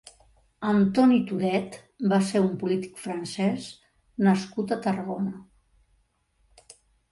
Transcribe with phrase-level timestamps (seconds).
[0.69, 1.77] Antony Thouret
[2.13, 3.69] va ser un polític francès
[4.29, 5.39] nascut a Tarragona.